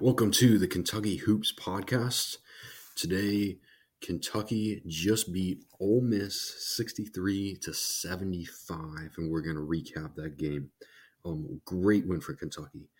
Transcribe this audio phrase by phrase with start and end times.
[0.00, 2.36] Welcome to the Kentucky Hoops Podcast.
[2.94, 3.58] Today,
[4.00, 10.70] Kentucky just beat Ole Miss 63 to 75, and we're going to recap that game.
[11.24, 12.90] Um, great win for Kentucky.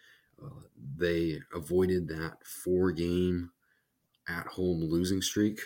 [0.45, 0.63] Uh,
[0.97, 3.53] they avoided that four game
[4.29, 5.61] at home losing streak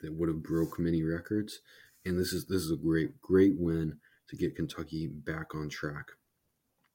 [0.00, 1.60] that would have broke many records.
[2.06, 3.98] And this is this is a great, great win
[4.30, 6.12] to get Kentucky back on track.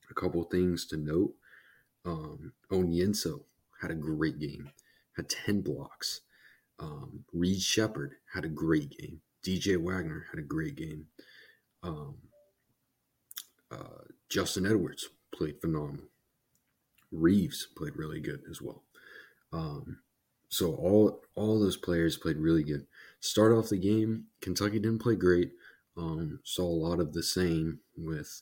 [0.10, 1.36] A couple things to note.
[2.06, 3.44] Um, Onyenso
[3.84, 4.72] had a great game,
[5.16, 6.22] had 10 blocks.
[6.80, 9.22] Um, Reed Sheppard had a great game.
[9.46, 11.06] DJ Wagner had a great game.
[11.84, 12.16] Um,
[13.70, 16.06] uh, Justin Edwards played phenomenal.
[17.12, 18.84] Reeves played really good as well.
[19.52, 20.00] Um,
[20.50, 22.88] so all all those players played really good.
[23.20, 25.52] Start off the game, Kentucky didn't play great.
[25.98, 28.42] Um, saw a lot of the same with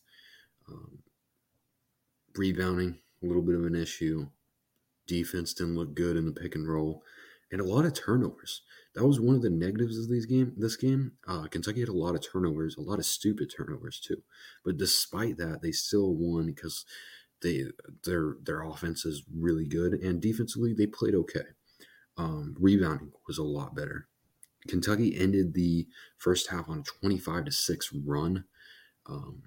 [0.69, 0.99] um,
[2.35, 4.27] rebounding, a little bit of an issue.
[5.11, 7.03] Defense didn't look good in the pick and roll,
[7.51, 8.61] and a lot of turnovers.
[8.95, 10.53] That was one of the negatives of these game.
[10.55, 14.23] This game, uh, Kentucky had a lot of turnovers, a lot of stupid turnovers too.
[14.63, 16.85] But despite that, they still won because
[17.41, 17.65] they
[18.05, 21.47] their their offense is really good, and defensively they played okay.
[22.17, 24.07] Um, rebounding was a lot better.
[24.67, 25.87] Kentucky ended the
[26.17, 28.45] first half on a twenty-five to six run,
[29.07, 29.43] um,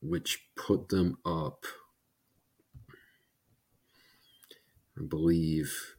[0.00, 1.64] which put them up
[4.98, 5.96] I believe,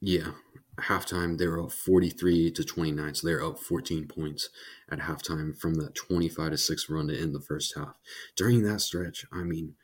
[0.00, 0.32] yeah,
[0.80, 4.48] halftime they were up 43 to 29, so they're up 14 points
[4.90, 7.96] at halftime from that 25 to 6 run to end the first half.
[8.36, 9.74] During that stretch, I mean,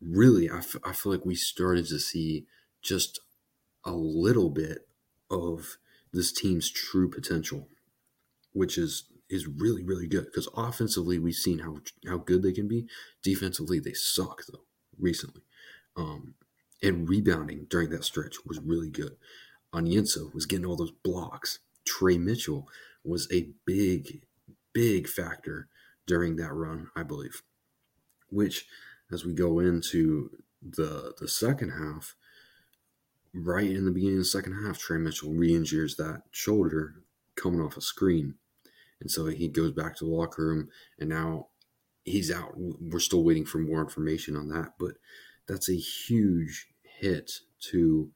[0.00, 2.46] really, I, f- I feel like we started to see
[2.82, 3.20] just
[3.84, 4.88] a little bit
[5.30, 5.76] of
[6.12, 7.68] this team's true potential,
[8.52, 12.66] which is is really really good because offensively we've seen how how good they can
[12.66, 12.86] be.
[13.22, 14.64] Defensively, they suck though
[14.98, 15.42] recently.
[15.96, 16.34] Um,
[16.82, 19.16] and rebounding during that stretch was really good.
[19.74, 21.58] Onyenso was getting all those blocks.
[21.84, 22.68] Tre Mitchell
[23.04, 24.22] was a big,
[24.72, 25.68] big factor
[26.06, 27.42] during that run, I believe.
[28.30, 28.66] Which,
[29.12, 30.30] as we go into
[30.62, 32.14] the the second half,
[33.32, 37.02] right in the beginning of the second half, Tre Mitchell re-injures that shoulder
[37.36, 38.34] coming off a screen.
[39.00, 40.68] And so he goes back to the locker room
[40.98, 41.48] and now
[42.04, 42.52] he's out.
[42.56, 44.96] We're still waiting for more information on that, but
[45.50, 48.10] that's a huge hit to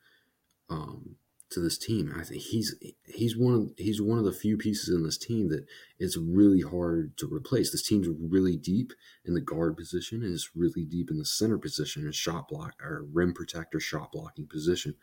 [0.71, 1.17] um,
[1.51, 2.15] to this team.
[2.17, 5.49] I think he's he's one of he's one of the few pieces in this team
[5.49, 5.67] that
[5.99, 7.73] it's really hard to replace.
[7.73, 8.93] This team's really deep
[9.25, 12.75] in the guard position and it's really deep in the center position and shot block
[12.81, 14.95] or rim protector shot blocking position.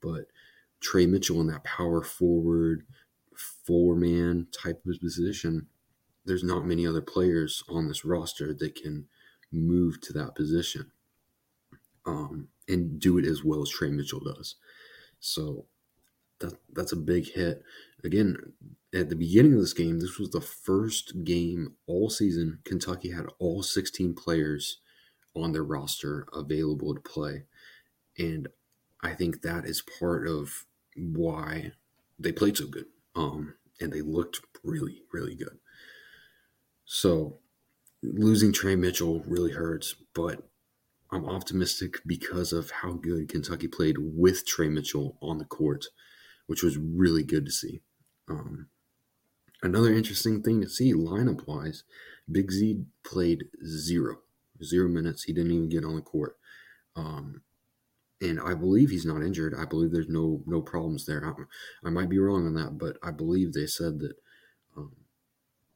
[0.00, 0.28] But
[0.80, 2.86] Tre Mitchell in that power forward
[3.66, 5.66] four man type of position,
[6.24, 9.06] there's not many other players on this roster that can
[9.52, 10.90] move to that position
[12.06, 14.56] um, and do it as well as Tre Mitchell does.
[15.20, 15.66] So
[16.40, 17.62] that that's a big hit.
[18.02, 18.36] Again,
[18.94, 23.26] at the beginning of this game, this was the first game all season Kentucky had
[23.38, 24.78] all 16 players
[25.34, 27.44] on their roster available to play.
[28.18, 28.48] And
[29.02, 30.64] I think that is part of
[30.96, 31.72] why
[32.18, 32.86] they played so good.
[33.16, 35.58] Um, and they looked really, really good.
[36.84, 37.38] So
[38.02, 40.48] losing Tre Mitchell really hurts, but
[41.14, 45.86] I'm optimistic because of how good Kentucky played with Tre Mitchell on the court,
[46.48, 47.82] which was really good to see.
[48.28, 48.66] Um,
[49.62, 51.84] another interesting thing to see lineup wise,
[52.30, 54.22] Big Z played zero,
[54.64, 55.22] zero minutes.
[55.22, 56.36] He didn't even get on the court.
[56.96, 57.42] Um,
[58.20, 59.54] and I believe he's not injured.
[59.56, 61.24] I believe there's no no problems there.
[61.24, 64.16] I, I might be wrong on that, but I believe they said that
[64.76, 64.96] um,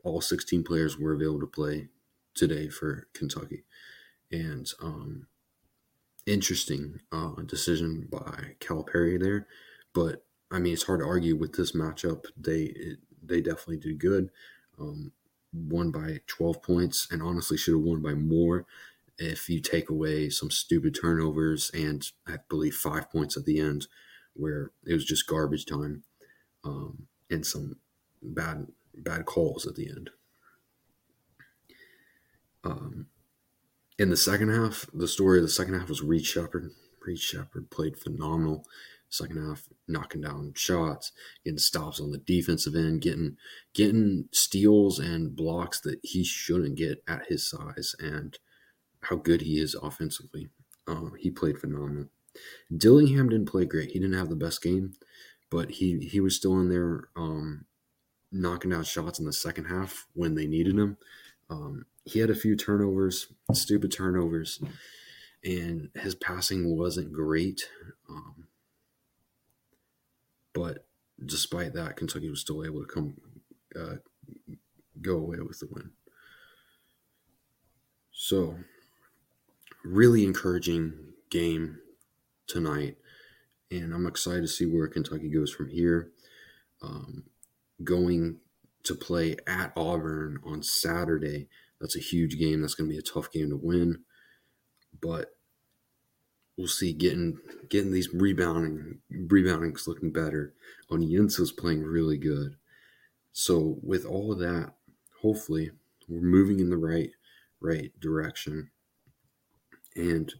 [0.03, 1.91] all 16 players were available to play
[2.35, 3.63] today for Kentucky
[4.31, 5.27] and um,
[6.27, 9.47] interesting uh, decision by Cal Calipari there.
[9.95, 12.25] But I mean, it's hard to argue with this matchup.
[12.37, 14.31] They it, they definitely did good.
[14.79, 15.13] Um,
[15.53, 18.67] won by 12 points, and honestly should have won by more
[19.19, 23.89] if you take away some stupid turnovers and I believe five points at the end
[24.35, 26.05] where it was just garbage time
[26.65, 27.77] um, and some
[28.23, 30.11] bad bad calls at the end.
[32.65, 33.07] Um,
[33.99, 36.71] in the second half, the story of the second half was Reed Sheppard.
[37.05, 38.65] Reed Sheppard played phenomenal.
[39.11, 41.13] Second half, knocking down shots,
[41.43, 43.39] getting stops on the defensive end, getting
[43.73, 48.39] getting steals and blocks that he shouldn't get at his size, and
[49.05, 50.51] how good he is offensively.
[50.87, 52.09] Uh, he played phenomenal.
[52.77, 53.93] Dillingham didn't play great.
[53.93, 54.93] He didn't have the best game,
[55.51, 57.65] but he he was still in there um,
[58.31, 60.99] knocking down shots in the second half when they needed him.
[61.49, 64.61] Um, he had a few turnovers, stupid turnovers,
[65.45, 67.69] and his passing wasn't great.
[68.09, 68.47] Um,
[70.55, 70.87] but
[71.25, 73.15] despite that, Kentucky was still able to come
[73.79, 73.97] uh,
[75.01, 75.91] go away with the win.
[78.13, 78.57] So,
[79.85, 80.95] really encouraging
[81.31, 81.79] game
[82.47, 82.97] tonight,
[83.71, 86.11] and I'm excited to see where Kentucky goes from here.
[86.83, 87.25] Um,
[87.85, 88.39] going
[88.85, 91.49] to play at Auburn on Saturday,
[91.81, 92.61] that's a huge game.
[92.61, 94.05] That's going to be a tough game to win,
[95.01, 95.31] but
[96.57, 96.93] we'll see.
[96.93, 97.39] Getting
[97.69, 100.55] getting these rebounding rebounding's looking better.
[100.91, 102.57] Onyenso's playing really good.
[103.33, 104.73] So with all of that,
[105.23, 105.71] hopefully
[106.09, 107.11] we're moving in the right
[107.61, 108.71] right direction.
[109.95, 110.33] And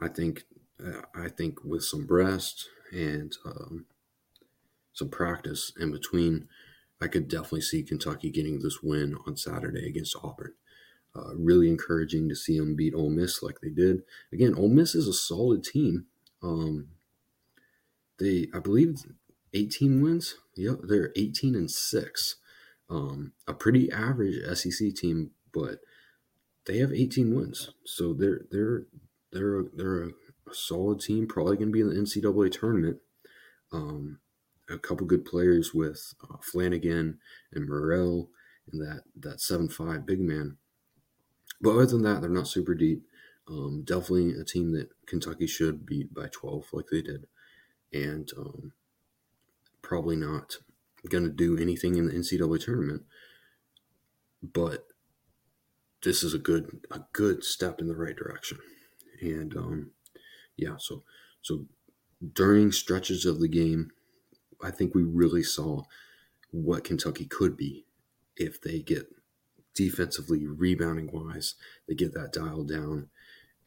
[0.00, 0.44] I think
[1.14, 3.86] I think with some rest and um,
[4.92, 6.48] some practice in between,
[7.00, 10.54] I could definitely see Kentucky getting this win on Saturday against Auburn.
[11.14, 14.02] Uh, really encouraging to see them beat Ole Miss like they did.
[14.32, 16.06] Again, Ole Miss is a solid team.
[16.42, 16.88] Um,
[18.18, 19.02] they, I believe,
[19.52, 20.36] 18 wins.
[20.56, 22.36] Yep, they're 18 and six.
[22.88, 25.80] Um, a pretty average SEC team, but
[26.66, 28.86] they have 18 wins, so they're they're
[29.32, 30.10] they're they're a,
[30.52, 31.26] solid team.
[31.26, 32.98] Probably going to be in the NCAA tournament.
[33.72, 34.18] Um,
[34.68, 37.16] a couple good players with uh, Flanigan
[37.52, 38.28] and Murrell
[38.70, 40.58] and that that seven five big man.
[41.62, 43.06] But other than that, they're not super deep.
[43.48, 47.26] Um, definitely a team that Kentucky should beat by 12 like they did,
[47.92, 48.72] and um,
[49.80, 50.58] probably not
[51.08, 53.02] going to do anything in the NCAA tournament.
[54.42, 54.86] But
[56.02, 58.58] this is a good a good step in the right direction.
[59.20, 59.90] And um,
[60.56, 61.04] yeah, so
[61.42, 61.66] so
[62.32, 63.90] during stretches of the game,
[64.62, 65.82] I think we really saw
[66.50, 67.86] what Kentucky could be
[68.36, 69.08] if they get
[69.74, 71.54] defensively rebounding wise,
[71.88, 73.08] they get that dialed down,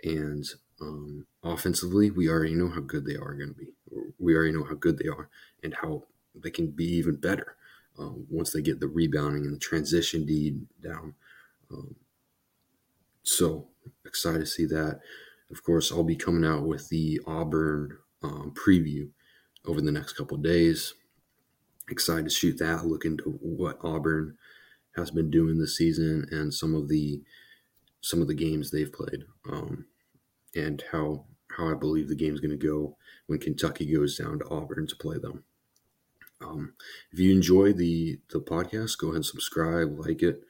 [0.04, 0.46] and
[0.82, 3.68] um, offensively, we already know how good they are going to be.
[4.20, 5.30] We already know how good they are
[5.64, 6.04] and how
[6.34, 7.56] they can be even better
[7.98, 11.16] um, once they get the rebounding and the transition deed down.
[11.72, 11.96] Um,
[13.24, 13.68] so
[14.06, 15.00] excited to see that.
[15.50, 19.10] Of course, I'll be coming out with the Auburn um, preview
[19.66, 20.94] over the next couple days.
[21.90, 24.38] Excited to shoot that, look into what Auburn
[24.96, 27.22] has been doing this season and some of the
[28.02, 29.86] some of the games they've played, um,
[30.56, 32.98] and how how I believe the game's going to go
[33.28, 35.44] when Kentucky goes down to Auburn to play them.
[36.42, 36.74] Um,
[37.12, 40.44] if you enjoy the the podcast, go ahead and subscribe, like it.